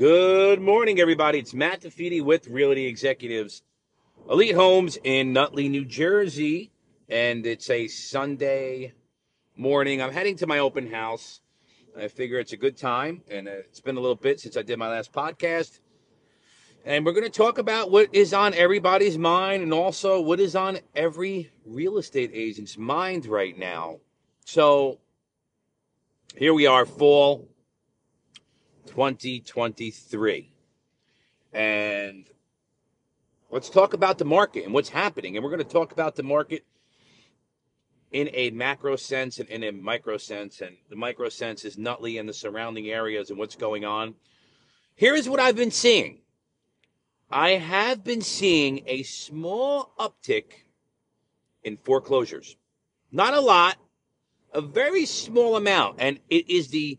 [0.00, 1.40] Good morning, everybody.
[1.40, 3.62] It's Matt DeFede with Realty Executives
[4.30, 6.70] Elite Homes in Nutley, New Jersey.
[7.10, 8.94] And it's a Sunday
[9.58, 10.00] morning.
[10.00, 11.42] I'm heading to my open house.
[11.94, 14.78] I figure it's a good time, and it's been a little bit since I did
[14.78, 15.80] my last podcast.
[16.86, 20.56] And we're going to talk about what is on everybody's mind and also what is
[20.56, 23.98] on every real estate agent's mind right now.
[24.46, 24.98] So
[26.38, 27.49] here we are, fall
[28.90, 30.52] 2023.
[31.52, 32.26] And
[33.50, 35.36] let's talk about the market and what's happening.
[35.36, 36.64] And we're going to talk about the market
[38.10, 40.60] in a macro sense and in a micro sense.
[40.60, 44.16] And the micro sense is Nutley and the surrounding areas and what's going on.
[44.96, 46.18] Here is what I've been seeing.
[47.30, 50.64] I have been seeing a small uptick
[51.62, 52.56] in foreclosures.
[53.12, 53.76] Not a lot,
[54.52, 55.96] a very small amount.
[56.00, 56.98] And it is the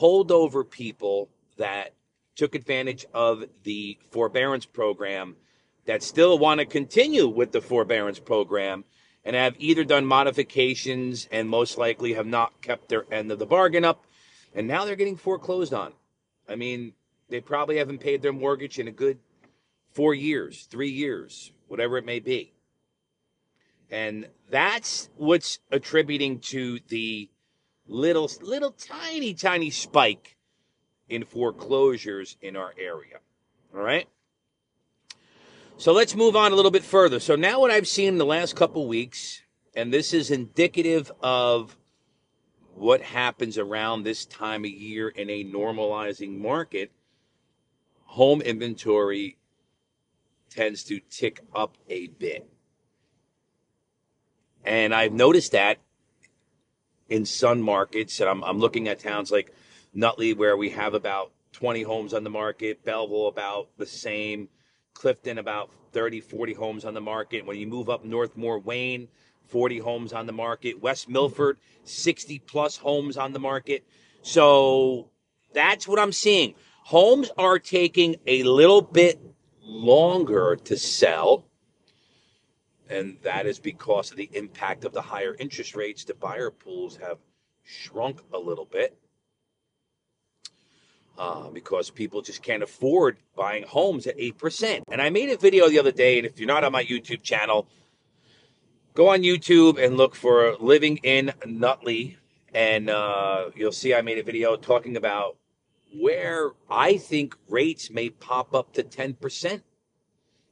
[0.00, 1.94] holdover people that
[2.34, 5.36] took advantage of the forbearance program
[5.86, 8.84] that still want to continue with the forbearance program
[9.24, 13.46] and have either done modifications and most likely have not kept their end of the
[13.46, 14.04] bargain up.
[14.54, 15.92] And now they're getting foreclosed on.
[16.48, 16.92] I mean,
[17.28, 19.18] they probably haven't paid their mortgage in a good
[19.92, 22.52] four years, three years, whatever it may be.
[23.90, 27.28] And that's what's attributing to the
[27.86, 30.36] little, little tiny, tiny spike
[31.08, 33.18] in foreclosures in our area.
[33.74, 34.08] All right.
[35.78, 37.20] So let's move on a little bit further.
[37.20, 39.42] So now what I've seen in the last couple weeks,
[39.74, 41.76] and this is indicative of
[42.74, 46.90] what happens around this time of year in a normalizing market,
[48.04, 49.36] home inventory
[50.48, 52.48] tends to tick up a bit.
[54.64, 55.78] And I've noticed that
[57.08, 59.54] in some markets, and I'm, I'm looking at towns like
[59.94, 64.48] Nutley, where we have about 20 homes on the market, Belleville about the same,
[64.94, 67.46] Clifton about 30, 40 homes on the market.
[67.46, 69.08] When you move up Northmore, Wayne,
[69.46, 73.86] 40 homes on the market, West Milford, 60 plus homes on the market.
[74.22, 75.10] So
[75.54, 76.54] that's what I'm seeing.
[76.84, 79.20] Homes are taking a little bit
[79.62, 81.46] longer to sell.
[82.88, 86.04] And that is because of the impact of the higher interest rates.
[86.04, 87.18] The buyer pools have
[87.64, 88.96] shrunk a little bit
[91.18, 94.82] uh, because people just can't afford buying homes at 8%.
[94.90, 97.22] And I made a video the other day, and if you're not on my YouTube
[97.22, 97.66] channel,
[98.94, 102.18] go on YouTube and look for Living in Nutley.
[102.54, 105.36] And uh, you'll see I made a video talking about
[105.98, 109.62] where I think rates may pop up to 10%.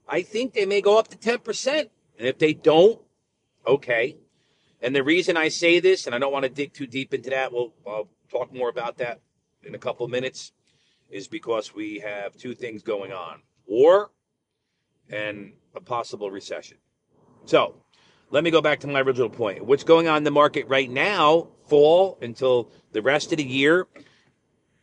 [0.09, 1.89] I think they may go up to 10%.
[2.19, 3.01] And if they don't,
[3.67, 4.17] okay.
[4.81, 7.31] And the reason I say this, and I don't want to dig too deep into
[7.31, 9.21] that, we'll I'll talk more about that
[9.63, 10.53] in a couple of minutes,
[11.11, 14.11] is because we have two things going on war
[15.11, 16.77] and a possible recession.
[17.47, 17.77] So
[18.31, 19.65] let me go back to my original point.
[19.65, 23.87] What's going on in the market right now, fall until the rest of the year,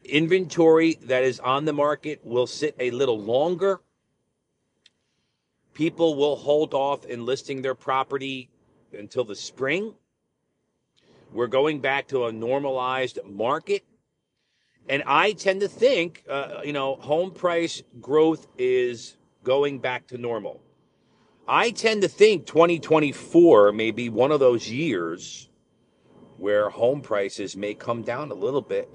[0.04, 3.82] inventory that is on the market will sit a little longer.
[5.74, 8.50] People will hold off in listing their property
[8.92, 9.94] until the spring.
[11.32, 13.84] We're going back to a normalized market.
[14.90, 20.18] And I tend to think, uh, you know, home price growth is going back to
[20.18, 20.62] normal.
[21.48, 25.50] I tend to think 2024 may be one of those years
[26.38, 28.90] where home prices may come down a little bit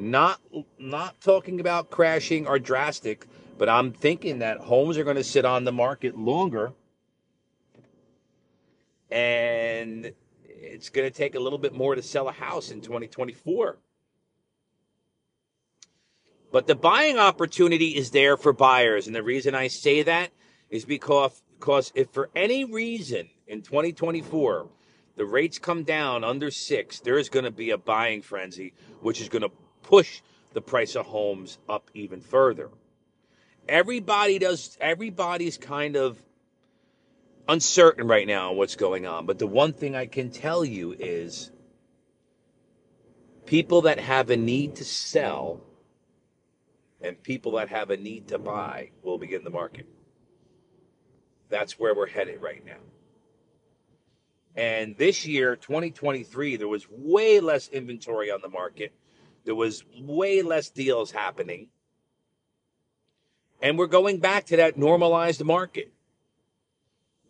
[0.00, 0.40] not
[0.78, 3.26] not talking about crashing or drastic,
[3.60, 6.72] but I'm thinking that homes are going to sit on the market longer
[9.10, 10.12] and
[10.46, 13.76] it's going to take a little bit more to sell a house in 2024.
[16.50, 19.06] But the buying opportunity is there for buyers.
[19.06, 20.30] And the reason I say that
[20.70, 24.70] is because, because if for any reason in 2024
[25.16, 28.72] the rates come down under six, there is going to be a buying frenzy,
[29.02, 30.22] which is going to push
[30.54, 32.70] the price of homes up even further.
[33.70, 36.20] Everybody does, everybody's kind of
[37.48, 39.26] uncertain right now on what's going on.
[39.26, 41.52] But the one thing I can tell you is
[43.46, 45.60] people that have a need to sell
[47.00, 49.86] and people that have a need to buy will begin the market.
[51.48, 52.82] That's where we're headed right now.
[54.56, 58.92] And this year, 2023, there was way less inventory on the market
[59.44, 61.68] there was way less deals happening.
[63.62, 65.92] And we're going back to that normalized market.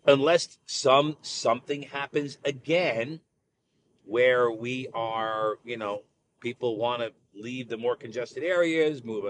[0.07, 3.21] Unless some something happens again
[4.05, 6.03] where we are, you know,
[6.41, 9.27] People want to leave the more congested areas, move.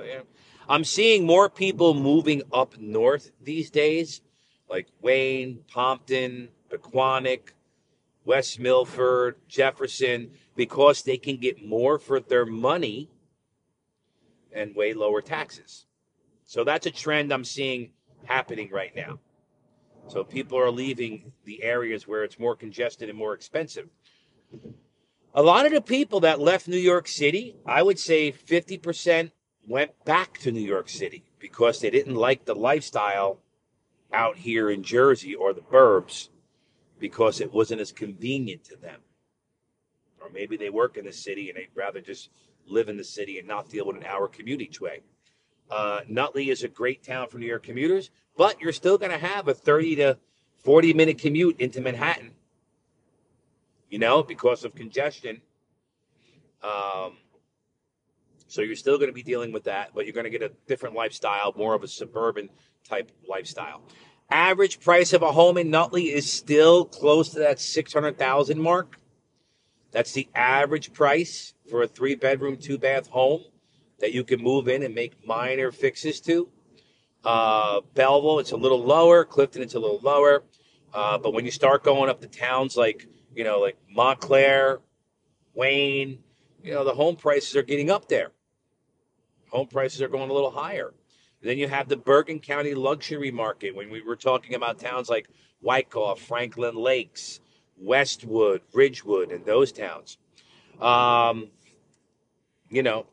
[0.68, 4.20] I'm seeing more people moving up north these days,
[4.68, 7.52] like Wayne, Pompton, Pequannock,
[8.24, 13.10] West Milford, Jefferson, because they can get more for their money
[14.52, 15.86] and way lower taxes.
[16.50, 17.92] So that's a trend I'm seeing
[18.24, 19.20] happening right now.
[20.08, 23.88] So people are leaving the areas where it's more congested and more expensive.
[25.32, 29.30] A lot of the people that left New York City, I would say 50%
[29.68, 33.38] went back to New York City because they didn't like the lifestyle
[34.12, 36.30] out here in Jersey or the burbs
[36.98, 39.02] because it wasn't as convenient to them.
[40.20, 42.28] Or maybe they work in the city and they'd rather just
[42.66, 45.02] live in the city and not deal with an hour commute each way.
[45.70, 49.18] Uh, Nutley is a great town for New York commuters, but you're still going to
[49.18, 50.18] have a 30 to
[50.64, 52.32] 40 minute commute into Manhattan,
[53.88, 55.40] you know, because of congestion.
[56.62, 57.16] Um,
[58.48, 60.50] so you're still going to be dealing with that, but you're going to get a
[60.66, 62.50] different lifestyle, more of a suburban
[62.86, 63.82] type lifestyle.
[64.28, 68.98] Average price of a home in Nutley is still close to that 600,000 mark.
[69.92, 73.44] That's the average price for a three bedroom, two bath home
[74.00, 76.48] that you can move in and make minor fixes to.
[77.24, 79.24] Uh, Belleville, it's a little lower.
[79.24, 80.44] Clifton, it's a little lower.
[80.92, 84.80] Uh, but when you start going up to towns like, you know, like Montclair,
[85.54, 86.18] Wayne,
[86.62, 88.32] you know, the home prices are getting up there.
[89.50, 90.92] Home prices are going a little higher.
[91.42, 95.28] Then you have the Bergen County luxury market when we were talking about towns like
[95.62, 97.40] Wyckoff, Franklin Lakes,
[97.78, 100.18] Westwood, Ridgewood, and those towns.
[100.80, 101.48] Um,
[102.68, 103.06] you know,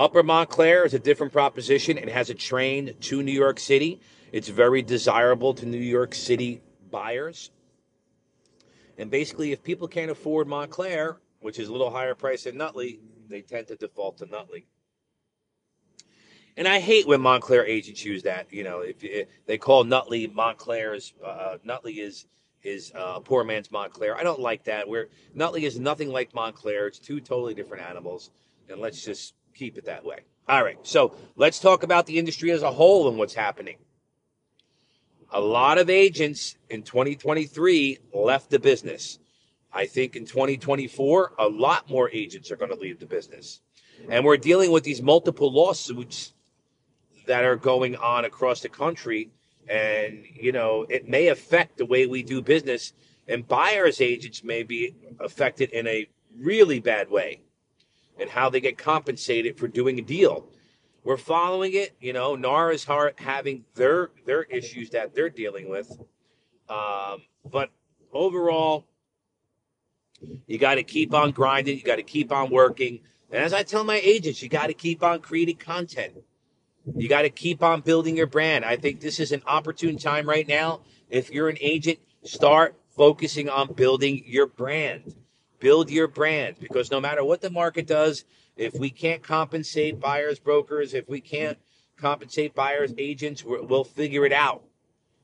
[0.00, 1.98] Upper Montclair is a different proposition.
[1.98, 4.00] It has a train to New York City.
[4.32, 7.50] It's very desirable to New York City buyers.
[8.96, 12.98] And basically, if people can't afford Montclair, which is a little higher price than Nutley,
[13.28, 14.64] they tend to default to Nutley.
[16.56, 18.50] And I hate when Montclair agents use that.
[18.50, 22.24] You know, if, if they call Nutley Montclair's uh, Nutley is
[22.62, 24.16] is uh, poor man's Montclair.
[24.16, 24.88] I don't like that.
[24.88, 26.86] Where Nutley is nothing like Montclair.
[26.86, 28.30] It's two totally different animals,
[28.70, 30.20] and let's just keep it that way.
[30.48, 30.78] All right.
[30.84, 33.76] So let's talk about the industry as a whole and what's happening.
[35.32, 39.18] A lot of agents in 2023 left the business.
[39.70, 43.60] I think in 2024, a lot more agents are going to leave the business.
[44.08, 46.32] And we're dealing with these multiple lawsuits
[47.26, 49.30] that are going on across the country.
[49.68, 52.94] And, you know, it may affect the way we do business.
[53.28, 56.08] And buyer's agents may be affected in a
[56.38, 57.42] really bad way
[58.20, 60.46] and how they get compensated for doing a deal.
[61.02, 61.96] We're following it.
[62.00, 65.90] You know, NAR is hard, having their their issues that they're dealing with.
[66.68, 67.70] Um, but
[68.12, 68.86] overall,
[70.46, 71.78] you got to keep on grinding.
[71.78, 73.00] You got to keep on working.
[73.30, 76.14] And as I tell my agents, you got to keep on creating content.
[76.96, 78.64] You got to keep on building your brand.
[78.64, 80.80] I think this is an opportune time right now.
[81.08, 85.14] If you're an agent, start focusing on building your brand.
[85.60, 88.24] Build your brand because no matter what the market does,
[88.56, 91.58] if we can't compensate buyers, brokers, if we can't
[91.96, 94.64] compensate buyers, agents, we'll figure it out.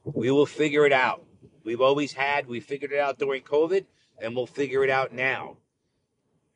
[0.05, 1.25] We will figure it out.
[1.65, 3.87] We've always had, we figured it out during COVID,
[4.21, 5.56] and we'll figure it out now.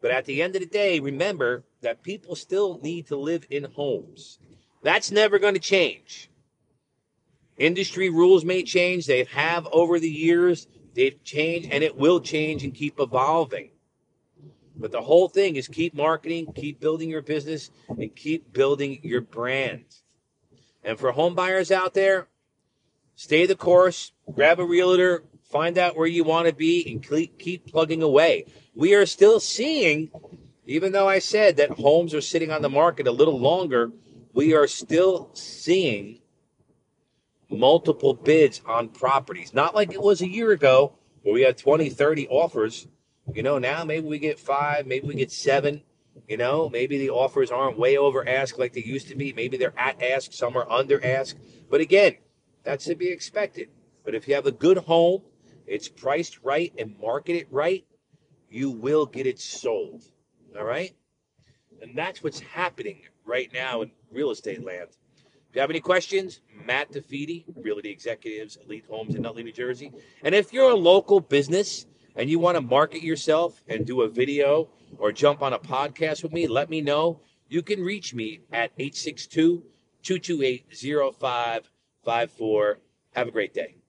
[0.01, 3.65] But at the end of the day, remember that people still need to live in
[3.65, 4.39] homes.
[4.83, 6.31] That's never going to change.
[7.59, 9.07] Industry rules may change.
[9.07, 10.67] They have over the years.
[10.95, 13.71] They've changed and it will change and keep evolving.
[14.77, 19.21] But the whole thing is keep marketing, keep building your business, and keep building your
[19.21, 19.85] brand.
[20.83, 22.29] And for home buyers out there,
[23.15, 27.67] stay the course, grab a realtor, find out where you want to be, and keep
[27.67, 28.47] plugging away.
[28.75, 30.11] We are still seeing,
[30.65, 33.93] even though I said that homes are sitting on the market a little longer,
[34.33, 36.21] we are still seeing
[37.51, 39.53] multiple bids on properties.
[39.53, 42.87] Not like it was a year ago where we had 20, 30 offers.
[43.33, 45.83] You know, now maybe we get five, maybe we get seven.
[46.29, 49.33] You know, maybe the offers aren't way over ask like they used to be.
[49.33, 51.37] Maybe they're at ask, some are under ask.
[51.71, 52.17] But again,
[52.65, 53.69] that's to be expected.
[54.05, 55.23] But if you have a good home,
[55.67, 57.85] it's priced right and marketed right,
[58.49, 60.03] you will get it sold.
[60.59, 60.93] All right?
[61.81, 64.89] And that's what's happening right now in real estate land.
[65.51, 69.91] If you have any questions, Matt DeFede, Realty Executives, Elite Homes in Nutley, New Jersey.
[70.23, 71.85] And if you're a local business
[72.15, 76.23] and you want to market yourself and do a video or jump on a podcast
[76.23, 77.23] with me, let me know.
[77.49, 79.65] You can reach me at 862
[80.05, 82.79] 228 0554.
[83.17, 83.80] Have a great day.